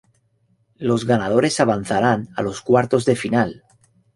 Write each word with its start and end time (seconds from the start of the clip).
Los 0.79 1.05
ganadores 1.05 1.59
avanzarán 1.59 2.29
a 2.35 2.41
los 2.41 2.61
cuartos 2.61 3.05
de 3.05 3.15
final. 3.15 3.63